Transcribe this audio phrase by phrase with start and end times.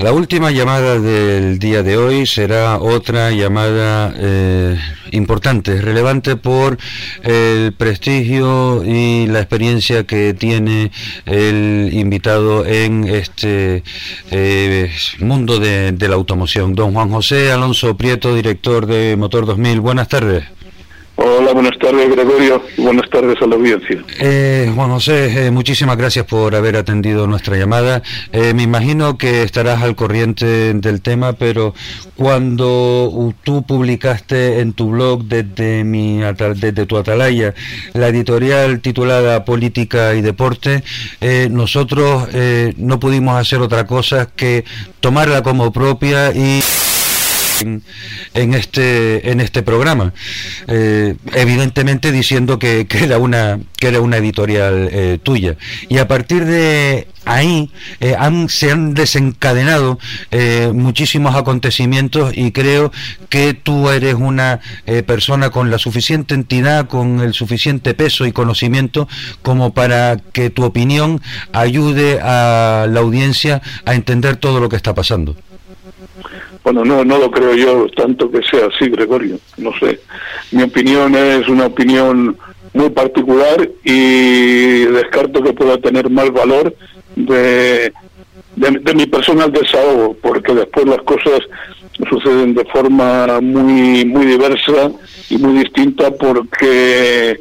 [0.00, 4.78] La última llamada del día de hoy será otra llamada eh,
[5.10, 6.78] importante, relevante por
[7.22, 10.90] el prestigio y la experiencia que tiene
[11.26, 13.82] el invitado en este
[14.30, 16.74] eh, mundo de, de la automoción.
[16.74, 19.80] Don Juan José Alonso Prieto, director de Motor 2000.
[19.80, 20.44] Buenas tardes.
[21.22, 24.02] Hola, buenas tardes Gregorio buenas tardes a la audiencia.
[24.20, 28.02] Eh, Juan José, eh, muchísimas gracias por haber atendido nuestra llamada.
[28.32, 31.74] Eh, me imagino que estarás al corriente del tema, pero
[32.16, 37.54] cuando tú publicaste en tu blog desde, mi, desde tu atalaya
[37.92, 40.82] la editorial titulada Política y Deporte,
[41.20, 42.28] eh, nosotros
[42.78, 44.64] no pudimos hacer otra cosa que
[45.00, 46.60] tomarla como propia y
[47.60, 50.12] en, este en este programa
[50.66, 55.56] eh, evidentemente diciendo que, era una que era una editorial eh, tuya
[55.88, 58.16] y a partir de ahí eh,
[58.48, 59.98] se han desencadenado
[60.72, 62.92] muchísimos acontecimientos y creo
[63.28, 64.60] que tú eres una
[65.06, 69.08] persona con la suficiente entidad con el suficiente peso y conocimiento
[69.42, 71.20] como para que tu opinión
[71.52, 75.36] ayude a la audiencia a entender todo lo que está pasando.
[76.62, 79.38] Bueno, no, no lo creo yo tanto que sea así, Gregorio.
[79.56, 80.00] No sé.
[80.52, 82.36] Mi opinión es una opinión
[82.72, 86.74] muy particular y descarto que pueda tener más valor
[87.16, 87.92] de,
[88.56, 91.40] de, mi personal desahogo, porque después las cosas
[92.08, 94.92] suceden de forma muy, muy diversa
[95.28, 97.40] y muy distinta porque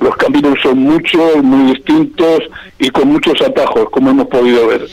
[0.00, 2.40] los caminos son muchos, muy distintos
[2.78, 4.86] y con muchos atajos, como hemos podido ver.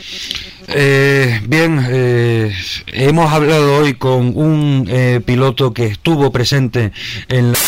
[0.68, 2.52] Eh, bien, eh,
[2.88, 6.92] hemos hablado hoy con un eh, piloto que estuvo presente
[7.28, 7.58] en la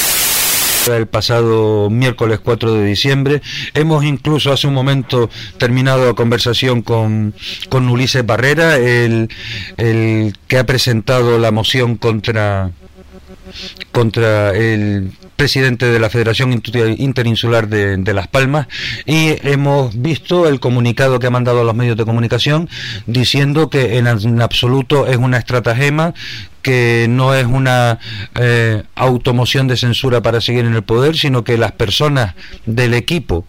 [0.94, 3.42] el pasado miércoles 4 de diciembre.
[3.74, 7.34] Hemos incluso hace un momento terminado la conversación con,
[7.69, 9.28] con Ulises Barrera, el,
[9.78, 12.70] el que ha presentado la moción contra
[13.92, 18.67] contra el presidente de la Federación Interinsular de, Las Palmas
[19.05, 22.68] y hemos visto el comunicado que ha mandado a los medios de comunicación
[23.06, 26.14] diciendo que en, absoluto es una estratagema
[26.62, 27.98] que no es una
[28.35, 33.46] eh, automoción de censura para seguir en el poder, sino que las personas del equipo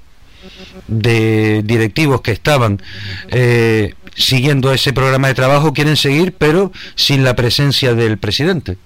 [0.88, 2.81] de directivos que estaban
[3.30, 8.78] eh, siguiendo ese programa de trabajo quieren seguir, pero sin la presencia del presidente.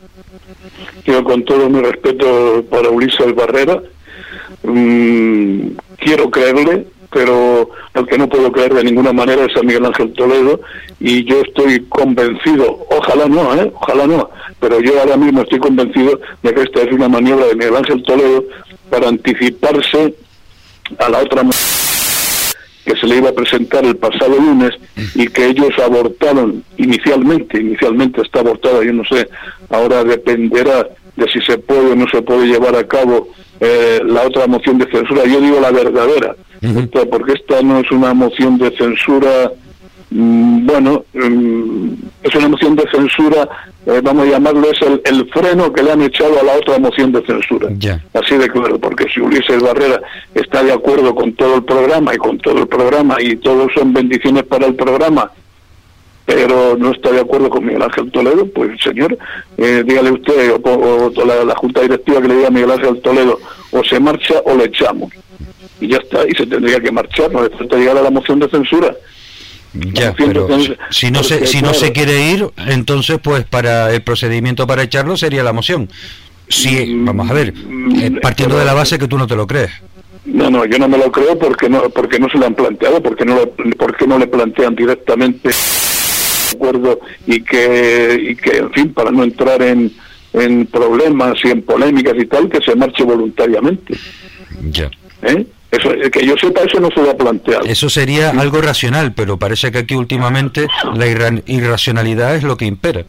[1.05, 3.81] Yo con todo mi respeto para Ulises Barrera,
[4.63, 5.67] mm,
[5.97, 10.13] quiero creerle, pero lo que no puedo creer de ninguna manera es a Miguel Ángel
[10.13, 10.61] Toledo
[10.99, 13.71] y yo estoy convencido, ojalá no, ¿eh?
[13.75, 14.29] ojalá no,
[14.59, 18.03] pero yo ahora mismo estoy convencido de que esta es una maniobra de Miguel Ángel
[18.03, 18.45] Toledo
[18.89, 20.15] para anticiparse
[20.99, 21.43] a la otra
[22.91, 24.71] que se le iba a presentar el pasado lunes
[25.15, 29.27] y que ellos abortaron inicialmente, inicialmente está abortada, yo no sé,
[29.69, 34.23] ahora dependerá de si se puede o no se puede llevar a cabo eh, la
[34.23, 36.35] otra moción de censura, yo digo la verdadera,
[37.09, 39.51] porque esta no es una moción de censura
[40.13, 43.47] bueno, mm, es una moción de censura,
[43.85, 47.13] eh, vamos a llamarlo, es el, freno que le han echado a la otra moción
[47.13, 47.69] de censura.
[48.13, 50.01] Así de claro, porque si Ulises Barrera
[50.35, 53.93] está de acuerdo con todo el programa y con todo el programa y todos son
[53.93, 55.31] bendiciones para el programa,
[56.25, 59.17] pero no está de acuerdo con Miguel Ángel Toledo, pues señor,
[59.57, 61.11] eh, dígale usted, o,
[61.45, 63.39] la, Junta Directiva que le diga a Miguel Ángel Toledo,
[63.71, 65.09] o se marcha o le echamos.
[65.79, 68.39] Y ya está, y se tendría que marchar, no le falta llegar a la moción
[68.39, 68.93] de censura.
[69.73, 70.47] Ya, pero
[70.89, 75.15] si no se si no se quiere ir, entonces pues para el procedimiento para echarlo
[75.15, 75.89] sería la moción.
[76.49, 79.35] Sí, mm, vamos a ver, mm, eh, partiendo de la base que tú no te
[79.35, 79.71] lo crees.
[80.25, 83.01] No, no, yo no me lo creo porque no porque no se lo han planteado,
[83.01, 83.37] porque no
[83.77, 85.51] porque no le plantean directamente
[86.53, 89.91] acuerdo y que y que en fin, para no entrar en
[90.33, 93.97] en problemas y en polémicas y tal, que se marche voluntariamente.
[94.69, 94.89] Ya.
[95.23, 95.45] ¿Eh?
[95.71, 97.63] Eso, que yo sepa, eso no se lo ha planteado.
[97.65, 101.07] Eso sería algo racional, pero parece que aquí últimamente la
[101.45, 103.05] irracionalidad es lo que impera.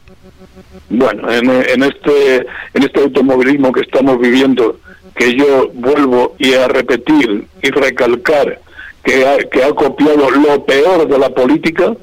[0.88, 4.78] Bueno, en, en, este, en este automovilismo que estamos viviendo,
[5.16, 8.60] que yo vuelvo y a repetir y recalcar
[9.02, 11.94] que ha, que ha copiado lo peor de la política,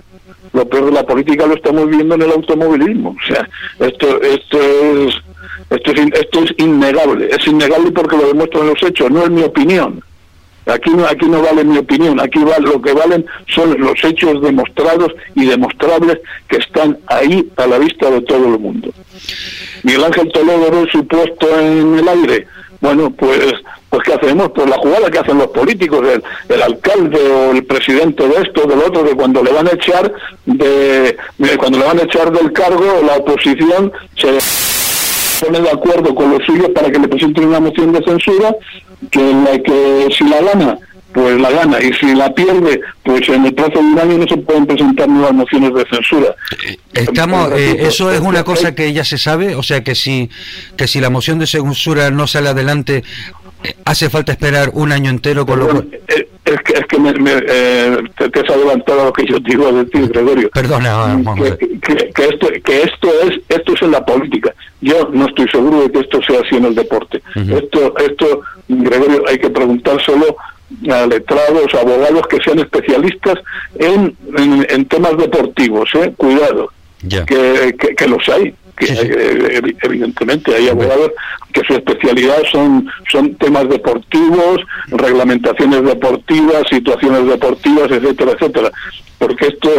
[0.51, 3.15] lo peor de la política lo estamos viendo en el automovilismo.
[3.17, 3.47] O sea,
[3.79, 5.15] esto, esto es
[5.69, 9.43] esto es, esto es innegable, es innegable porque lo demuestran los hechos, no es mi
[9.43, 10.03] opinión.
[10.69, 15.13] Aquí no, aquí no vale mi opinión, aquí lo que valen son los hechos demostrados
[15.35, 18.91] y demostrables que están ahí a la vista de todo el mundo.
[19.83, 22.47] Miguel Ángel Toledo su puesto en el aire.
[22.81, 23.53] Bueno, pues
[23.89, 24.51] pues ¿qué hacemos?
[24.53, 26.23] Pues la jugada que hacen los políticos, el,
[26.53, 30.13] el alcalde o el presidente de esto, del otro, que cuando le van a echar
[30.45, 31.17] de,
[31.57, 34.37] cuando le van a echar del cargo, la oposición se
[35.43, 38.55] pone de acuerdo con los suyos para que le presenten una moción de censura,
[39.09, 40.79] que, la, que si la gana
[41.13, 44.27] pues la gana y si la pierde pues en el plazo de un año no
[44.27, 46.35] se pueden presentar nuevas mociones de censura.
[46.67, 50.29] Eh, estamos eh, eso es una cosa que ya se sabe o sea que si
[50.77, 53.03] que si la moción de censura no sale adelante
[53.85, 55.83] hace falta esperar un año entero con lo
[56.49, 60.07] es que, es que me, te, has adelantado lo que yo te iba a decir
[60.09, 60.49] Gregorio.
[60.49, 64.53] Perdona que, que, esto que esto es esto es en la política.
[64.81, 67.21] Yo no estoy seguro de que esto sea así en el deporte.
[67.35, 70.37] Esto esto Gregorio hay que preguntárselo
[70.91, 73.35] a letrados, abogados que sean especialistas
[73.75, 76.13] en, en, temas deportivos, ¿eh?
[76.15, 76.71] cuidado,
[77.07, 78.53] que, que, los hay.
[78.79, 81.11] Que eh, evidentemente hay abogados
[81.51, 88.71] que su especialidad son son temas deportivos, reglamentaciones deportivas, situaciones deportivas, etcétera, etcétera.
[89.17, 89.69] Porque esto,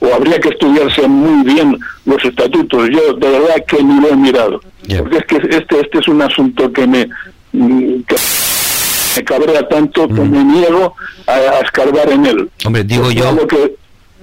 [0.00, 2.88] o habría que estudiarse muy bien los estatutos.
[2.90, 4.60] Yo de verdad que ni lo he mirado.
[4.98, 7.06] Porque es que este este es un asunto que me
[7.52, 8.16] mm, que
[9.16, 10.94] me cabrea tanto que me niego
[11.26, 12.50] a, escarbar en él.
[12.64, 13.46] Hombre, digo yo...
[13.46, 13.76] que,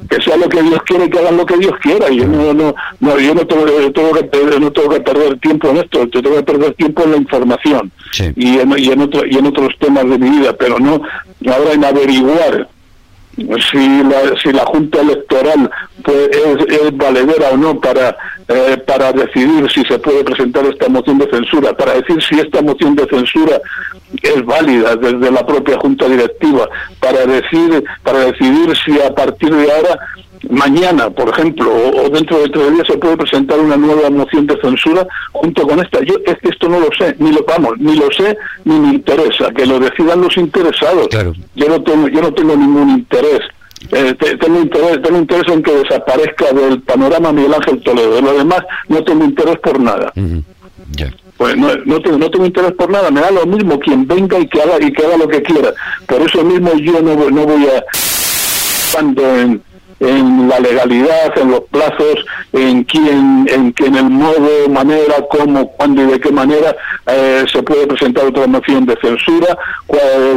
[0.09, 2.09] que sea lo que Dios quiere, que hagan lo que Dios quiera.
[2.09, 5.77] Yo no, no, no, yo no tengo, tengo que, no tengo que perder tiempo en
[5.77, 7.91] esto, tengo que perder tiempo en la información
[8.35, 11.01] y, en, y, en otro, y en otros temas de mi vida, pero no
[11.51, 12.67] ahora en averiguar
[13.35, 15.69] si la, si la Junta Electoral
[16.03, 16.29] pues,
[16.67, 18.15] es, valedera o no para,
[18.47, 22.61] eh, para decidir si se puede presentar esta moción de censura, para decir si esta
[22.61, 23.61] moción de censura
[24.21, 26.67] es válida desde la propia Junta Directiva,
[26.99, 29.99] para, decir, para decidir si a partir de ahora
[30.49, 34.59] mañana, por ejemplo, o, dentro de tres días se puede presentar una nueva moción de
[34.61, 36.01] censura junto con esta.
[36.03, 38.93] Yo es que esto no lo sé, ni lo vamos, ni lo sé, ni me
[38.95, 39.51] interesa.
[39.51, 41.07] Que lo decidan los interesados.
[41.55, 43.41] Yo no tengo, yo no tengo ningún interés.
[43.91, 48.15] Eh, tengo interés, tengo interés en que desaparezca del panorama Miguel Ángel Toledo.
[48.15, 50.11] De lo demás, no tengo interés por nada.
[51.37, 54.39] Pues no, no, tengo, no tengo interés por nada, me da lo mismo quien venga
[54.39, 55.73] y que haga y que haga lo que quiera.
[56.07, 57.83] Por eso mismo yo no, no voy a
[58.93, 59.61] cuando en
[59.99, 66.03] en la legalidad, en los plazos, en quién, en, en el modo, manera, cómo, cuándo
[66.03, 66.75] y de qué manera
[67.07, 69.57] eh, se puede presentar otra moción de censura,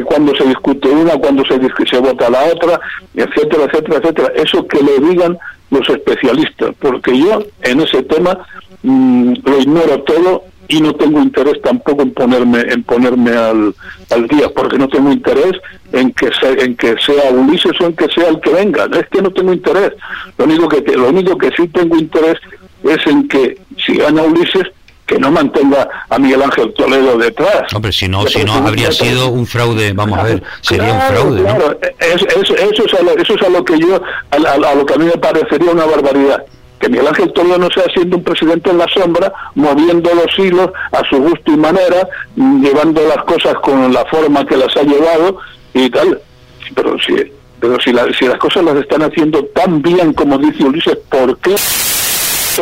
[0.04, 1.58] cuándo se discute una, cuándo se,
[1.88, 2.80] se vota la otra,
[3.14, 4.32] etcétera, etcétera, etcétera.
[4.36, 5.38] Eso que le digan
[5.70, 8.38] los especialistas, porque yo en ese tema
[8.82, 13.74] mm, lo ignoro todo y no tengo interés tampoco en ponerme en ponerme al,
[14.10, 15.52] al día porque no tengo interés
[15.92, 18.88] en que sea, en que sea Ulises o en que sea el que venga.
[18.92, 19.92] Es que no tengo interés.
[20.38, 22.38] Lo único que lo único que sí tengo interés
[22.84, 24.66] es en que si gana Ulises
[25.06, 27.72] que no mantenga a Miguel Ángel Toledo detrás.
[27.72, 31.42] Hombre, si no, si no habría sido un fraude, vamos a ver, sería un fraude.
[31.42, 34.98] Claro, eso, es a lo, eso es a lo que yo, a lo que a
[34.98, 36.44] mí me parecería una barbaridad
[36.78, 40.70] que Miguel Ángel Toledo no sea siendo un presidente en la sombra, moviendo los hilos
[40.92, 45.38] a su gusto y manera, llevando las cosas con la forma que las ha llevado
[45.72, 46.20] y tal.
[46.74, 47.14] Pero si,
[47.60, 51.54] pero si, si las cosas las están haciendo tan bien como dice Ulises, ¿por qué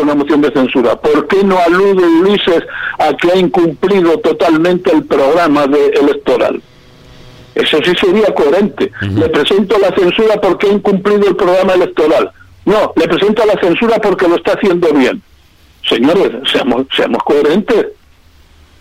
[0.01, 0.97] una moción de censura?
[0.97, 2.63] ¿Por qué no alude Ulises
[2.99, 6.61] a que ha incumplido totalmente el programa de electoral?
[7.55, 8.91] Eso sí sería coherente.
[9.01, 12.33] Le presento la censura porque ha incumplido el programa electoral.
[12.65, 15.23] No, le presenta la censura porque lo está haciendo bien.
[15.89, 17.89] Señores, seamos, seamos coherentes.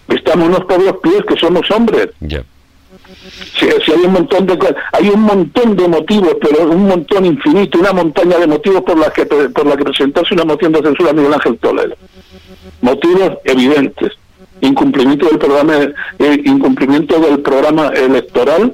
[0.08, 2.10] Estámonos por los pies que somos hombres.
[3.58, 7.93] Si, hay un montón de hay un montón de motivos, pero un montón infinito, una
[7.93, 11.13] montaña de motivos por las que por la que presentarse una moción de censura a
[11.13, 11.96] Miguel Ángel Toledo.
[12.81, 14.13] Motivos evidentes.
[14.62, 15.74] Incumplimiento del programa,
[16.19, 18.74] eh, incumplimiento del programa electoral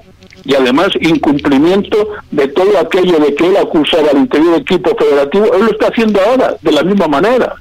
[0.50, 5.54] y además incumplimiento de todo aquello de que él acusaba al interior del equipo federativo,
[5.54, 7.54] él lo está haciendo ahora de la misma manera.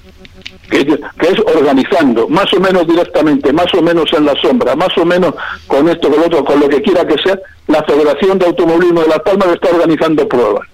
[0.70, 5.04] Que, es organizando, más o menos directamente, más o menos en la sombra, más o
[5.04, 5.34] menos
[5.66, 9.02] con esto, con lo otro, con lo que quiera que sea, la Federación de Automovilismo
[9.02, 10.66] de La Palma está organizando pruebas.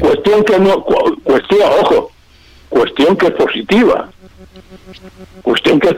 [0.00, 2.10] Cuestión que no, cuestión, ojo,
[2.70, 4.08] cuestión que es positiva.
[5.42, 5.96] Cuestión que es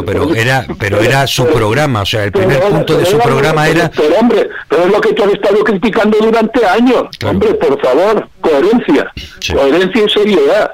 [0.00, 3.90] pero era pero era su programa, o sea, el primer punto de su programa era...
[3.90, 7.04] Pero hombre, pero es lo que tú has estado criticando durante años.
[7.24, 9.12] Hombre, por favor, coherencia.
[9.52, 10.70] Coherencia y seriedad.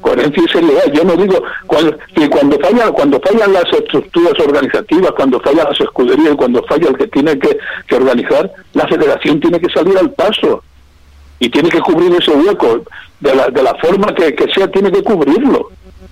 [0.00, 0.92] Coherencia y seriedad.
[0.92, 5.80] Yo no digo cuando, que cuando fallan cuando fallan las estructuras organizativas, cuando fallan las
[5.80, 10.12] escuderías, cuando falla el que tiene que, que organizar, la federación tiene que salir al
[10.12, 10.62] paso
[11.40, 12.82] y tiene que cubrir ese hueco
[13.20, 15.70] de la, de la forma que, que sea, tiene que cubrirlo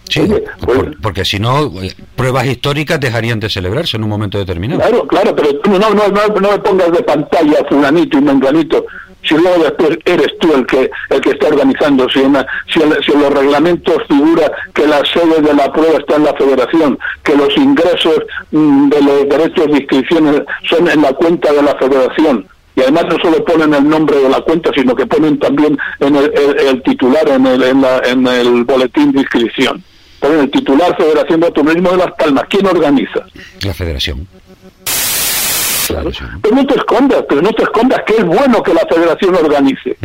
[0.09, 0.23] Sí,
[0.61, 4.81] pues, porque si no, eh, pruebas históricas dejarían de celebrarse en un momento determinado.
[4.81, 8.87] Claro, claro, pero no, no, no, no me pongas de pantalla fulanito y menganito
[9.27, 12.21] si luego después eres tú el que el que está organizando, si,
[12.73, 16.99] si, en los reglamentos figura que la sede de la prueba está en la federación,
[17.23, 18.21] que los ingresos
[18.53, 22.47] mm, de los derechos de inscripción son en la cuenta de la federación,
[22.77, 26.17] y además no solo ponen el nombre de la cuenta, sino que ponen también en
[26.17, 29.83] el, titular en el, en, en el boletín de inscripción.
[30.21, 32.45] Ponen el titular Federación de Turismo de Las Palmas.
[32.49, 33.25] ¿Quién organiza?
[33.63, 34.27] La Federación.
[35.89, 39.97] Pero no te escondas, pero no te escondas que es bueno que la federación organice.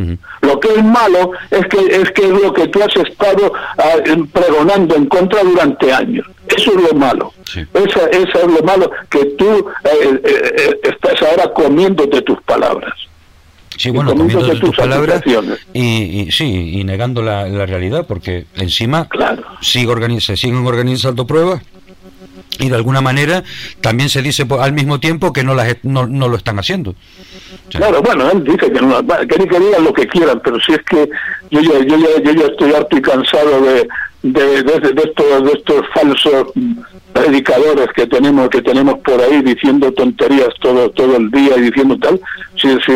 [0.42, 3.96] Lo que es malo es que es que lo que tú has estado ah,
[4.32, 6.28] pregonando en contra durante años.
[6.48, 7.34] Eso es lo malo.
[7.74, 12.94] Eso, es lo malo que tú eh, eh, eh, estás ahora comiéndote tus palabras.
[13.78, 15.24] Sí, bueno, comiéndote tus, palabras
[15.74, 19.44] y, sí, y negando la, realidad, porque encima claro.
[19.62, 21.62] sigue se siguen organizando pruebas
[22.60, 23.44] y de alguna manera
[23.80, 26.96] también se dice al mismo tiempo que no, las, no, no lo están haciendo.
[27.70, 30.82] claro, bueno, él dice que, no, que, que digan lo que quieran, pero si es
[30.84, 31.10] que
[31.50, 33.88] yo yo, yo, yo ya estoy harto y cansado de,
[34.24, 36.48] de, de, de, estos, de estos falsos
[37.22, 41.98] predicadores que tenemos que tenemos por ahí diciendo tonterías todo todo el día y diciendo
[42.00, 42.20] tal
[42.56, 42.94] si, si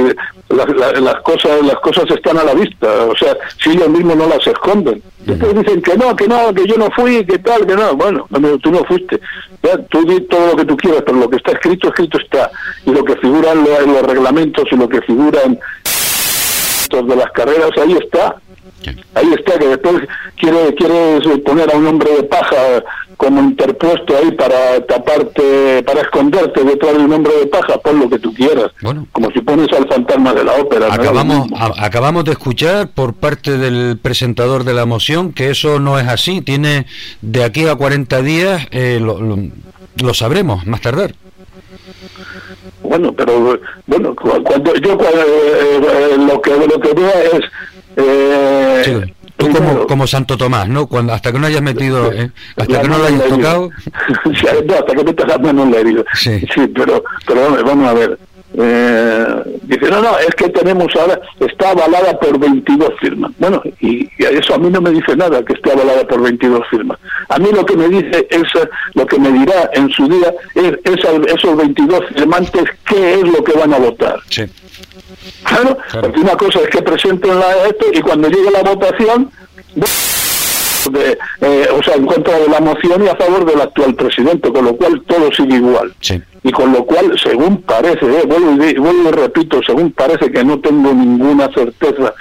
[0.50, 4.46] las cosas las cosas están a la vista o sea si ellos mismos no las
[4.46, 5.01] esconden.
[5.25, 7.96] Después dicen que no que no que yo no fui que tal que no.
[7.96, 8.27] Bueno
[8.62, 9.20] tú no fuiste.
[9.63, 12.51] Ya, tú di todo lo que tú quieras pero lo que está escrito escrito está.
[12.86, 15.60] Y lo que figura en, los reglamentos y lo que figura en
[16.89, 18.36] de las carreras ahí está
[19.13, 19.96] Ahí está, que después
[20.38, 22.84] quiere, quiere poner a un hombre de paja
[23.18, 28.10] como interpuesto ahí para taparte, para esconderte detrás de un hombre de paja, pon lo
[28.10, 28.72] que tú quieras.
[28.82, 30.94] Bueno, como si pones al fantasma de la ópera.
[30.94, 36.08] Acabamos, acabamos de escuchar por parte del presentador de la moción que eso no es
[36.08, 36.42] así.
[36.42, 36.86] Tiene
[37.22, 41.15] de aquí a 40 días, eh, lo, sabremos más tardar.
[42.84, 47.42] Bueno, pero bueno, cuando yo eh, eh, lo que lo que veo es
[47.96, 50.88] eh, Tú como, como Santo Tomás, ¿no?
[50.88, 52.32] Cuando, hasta que no hayas metido, ¿eh?
[52.56, 53.70] hasta que no lo hayas tocado.
[54.80, 56.04] hasta que metas la mano en la herida.
[56.14, 56.40] Sí.
[56.54, 58.18] sí, pero, pero vamos a ver.
[58.58, 59.25] Eh,
[59.64, 63.32] dice, no, no, es que tenemos ahora, está avalada por 22 firmas.
[63.38, 66.98] Bueno, y, eso a mí no me dice nada, que esté avalada por 22 firmas.
[67.28, 68.44] A mí lo que me dice es,
[68.94, 73.58] lo que me dirá en su día es, esos 22 firmantes, qué es lo que
[73.58, 74.20] van a votar.
[74.30, 74.44] Sí.
[75.44, 79.32] Claro, porque una cosa es que presenten la, esto y cuando llegue la votación,
[80.91, 84.51] de, eh, o sea, en contra de la moción y a favor del actual presidente,
[84.51, 85.94] con lo cual todo sigue igual.
[86.44, 90.44] Y con lo cual, según parece, eh, vuelvo, y, vuelvo y repito, según parece que
[90.44, 92.13] no tengo ninguna certeza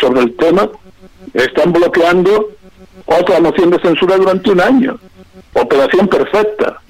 [0.00, 0.68] sobre el tema,
[1.34, 2.50] están bloqueando
[3.06, 4.98] otra moción de censura durante un año.
[5.54, 6.80] Operación perfecta.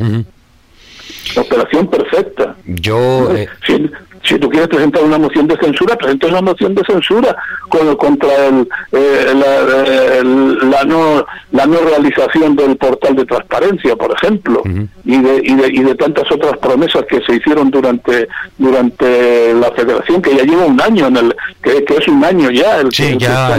[1.36, 2.56] Operación perfecta.
[2.66, 3.34] Yo.
[3.34, 3.90] Eh, si
[4.36, 7.36] tú quieres presentar una moción de censura, presenta una moción de censura
[7.68, 10.22] con, contra el, eh,
[10.70, 14.62] la, no, la no realización del portal de transparencia, por ejemplo,
[15.04, 19.70] y, de, y, de, y de tantas otras promesas que se hicieron durante durante la
[19.72, 22.80] federación, que ya lleva un año, en el que, es un año ya.
[22.80, 23.56] El sí, ya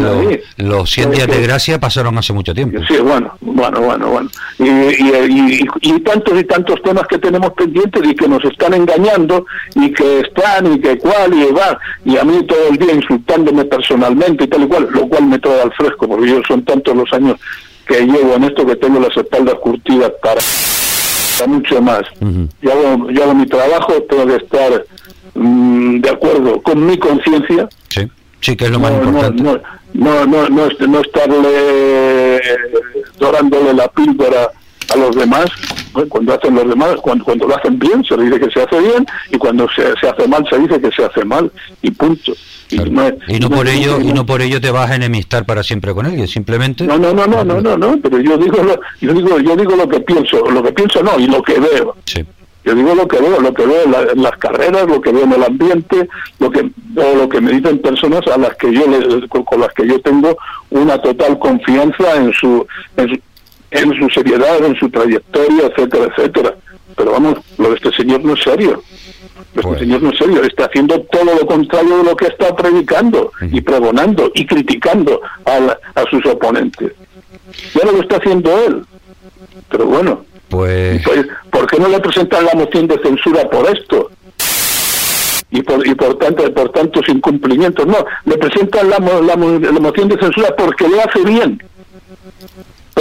[0.58, 2.80] los 100 días de gracia pasaron hace mucho tiempo.
[2.88, 4.30] Sí, bueno, bueno, bueno, bueno.
[4.58, 9.46] Y, y, y tantos y tantos temas que tenemos pendientes y que nos están engañando
[9.76, 13.66] y que están y que cual y va, y a mí todo el día insultándome
[13.66, 16.96] personalmente y tal y cual, lo cual me trae al fresco, porque yo son tantos
[16.96, 17.38] los años
[17.88, 20.40] que llevo en esto que tengo las espaldas curtidas para,
[21.48, 22.02] mucho más.
[22.62, 24.86] yo, hago, yo hago mi trabajo, tengo que estar
[25.34, 27.68] mm, de acuerdo con mi conciencia.
[27.90, 28.08] Sí.
[28.42, 29.44] Sí, que es lo más importante.
[29.44, 29.60] No,
[29.94, 32.42] no, no, no, no estarle
[33.18, 34.50] dorándole la píldora
[34.94, 35.46] a los demás,
[36.08, 39.06] cuando hacen los demás, cuando, cuando lo hacen bien se dice que se hace bien
[39.32, 42.34] y cuando se, se hace mal se dice que se hace mal y punto.
[42.72, 42.78] Y,
[43.40, 46.28] no, por ello y no por ello te vas a enemistar para siempre con él,
[46.28, 49.56] simplemente no no no no no no, no pero yo digo lo, yo digo yo
[49.56, 52.24] digo lo que pienso lo que pienso no y lo que veo sí.
[52.66, 55.34] Yo digo lo que veo lo que veo en, las carreras lo que veo en
[55.34, 58.84] el ambiente lo que lo que me dicen personas a las que yo
[59.30, 60.38] con, las que yo tengo
[60.70, 63.20] una total confianza en su, en su
[63.72, 66.56] en su seriedad, en su trayectoria, etcétera, etcétera.
[66.96, 68.82] Pero vamos, lo de este señor no es serio.
[69.56, 69.80] Este pues.
[69.80, 73.62] señor no es serio, está haciendo todo lo contrario de lo que está predicando y
[73.62, 76.94] pregonando y criticando a, sus oponentes.
[77.74, 78.86] Ya no lo está haciendo él.
[79.70, 81.02] Pero bueno, pues...
[81.50, 84.12] ¿por qué no le presentan la moción de censura por esto?
[85.52, 87.88] y por, y por tanto por tantos incumplimientos.
[87.88, 91.60] No, le presentan la, la, la moción de censura porque le hace bien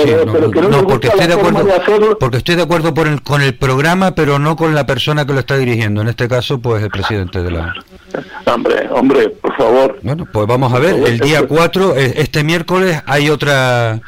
[0.06, 4.74] no, porque estoy de acuerdo, porque estoy de acuerdo con el programa, pero no con
[4.74, 6.02] la persona que lo está dirigiendo.
[6.02, 7.74] En este caso, pues el presidente de la.
[8.46, 9.98] Hombre, hombre, por favor.
[10.02, 10.94] Bueno, pues vamos a ver.
[11.06, 14.00] El día 4, e, este miércoles, hay otra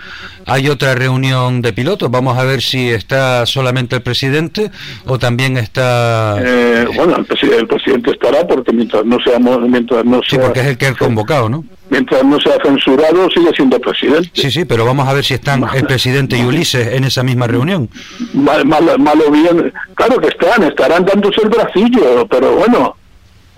[0.47, 2.11] hay otra reunión de pilotos.
[2.11, 4.71] Vamos a ver si está solamente el presidente
[5.07, 6.39] o también está.
[6.41, 10.31] Eh, bueno, el, presidente estará porque mientras no seamos, mientras no sea.
[10.31, 11.65] Sí, porque es el que ha convocado, ¿no?
[11.91, 14.31] mientras no sea censurado, sigue siendo presidente.
[14.33, 17.47] Sí, sí, pero vamos a ver si están el presidente y Ulises en esa misma
[17.47, 17.91] reunión.
[18.33, 22.97] Mal, malo bien, claro que están, estarán dándose el bracillo, pero bueno,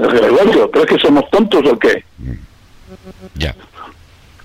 [0.09, 2.05] Gregorio, ¿crees que somos tontos o qué?
[3.35, 3.55] Ya.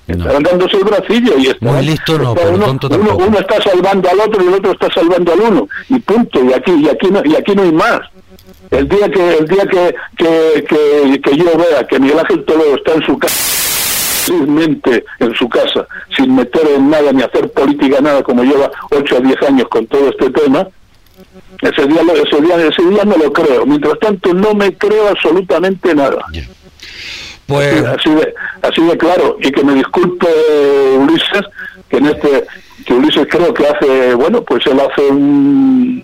[0.07, 4.19] Estarán dándose el bracillo y Muy listo no, pero uno, tonto uno, está salvando al
[4.21, 7.21] otro y el otro está salvando al uno y punto y aquí y aquí no
[7.25, 7.99] y aquí no hay más.
[8.71, 12.75] El día que el día que que, que, que yo vea que Miguel Ángel Toledo
[12.75, 13.57] está en su casa
[14.27, 19.21] en su casa, sin meter en nada ni hacer política nada, como lleva 8 o
[19.21, 20.67] 10 años con todo este tema,
[21.61, 23.65] ese día, ese día, ese día no lo creo.
[23.65, 26.25] Mientras tanto, no me creo absolutamente nada.
[27.45, 27.85] Pues...
[27.85, 29.37] Así, de, así de claro.
[29.41, 30.27] Y que me disculpe
[30.97, 31.43] Ulises,
[31.89, 32.45] que en este,
[32.85, 36.03] que Ulises creo que hace, bueno, pues él hace un,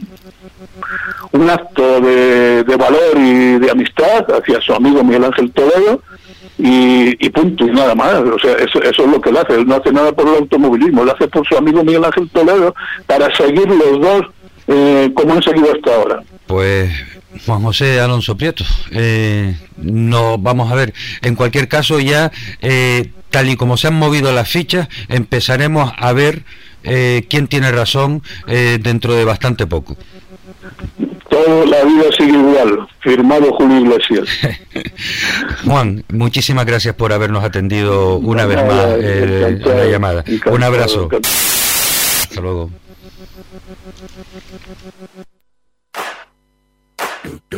[1.31, 6.01] un acto de, de valor y de amistad hacia su amigo Miguel Ángel Toledo,
[6.57, 8.13] y, punto, y nada más.
[8.13, 9.55] O sea, eso, eso es lo que él hace.
[9.55, 12.73] Él no hace nada por el automovilismo, lo hace por su amigo Miguel Ángel Toledo
[13.05, 14.27] para seguir los dos
[14.67, 16.23] eh, como han seguido hasta ahora.
[16.47, 16.91] Pues
[17.45, 23.49] Juan José Alonso Prieto, eh, no, vamos a ver, en cualquier caso ya, eh, tal
[23.49, 26.43] y como se han movido las fichas, empezaremos a ver
[26.83, 29.97] eh, quién tiene razón dentro de bastante poco.
[31.29, 32.87] Toda la vida sigue igual.
[33.01, 34.29] Firmado Julio Iglesias.
[35.65, 40.23] Juan, muchísimas gracias por habernos atendido una vez más eh, la llamada.
[40.45, 41.09] Un abrazo.
[41.11, 42.69] Hasta luego.